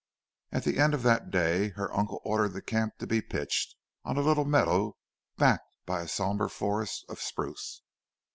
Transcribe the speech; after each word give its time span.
At 0.51 0.63
the 0.63 0.79
end 0.79 0.95
of 0.95 1.03
that 1.03 1.29
day 1.29 1.69
her 1.75 1.95
uncle 1.95 2.23
ordered 2.25 2.53
the 2.53 2.61
camp 2.63 2.97
to 2.97 3.05
be 3.05 3.21
pitched 3.21 3.75
on 4.03 4.17
a 4.17 4.21
little 4.21 4.45
meadow 4.45 4.97
backed 5.37 5.69
by 5.85 6.01
a 6.01 6.07
sombre 6.07 6.49
forest 6.49 7.05
of 7.07 7.21
spruce. 7.21 7.83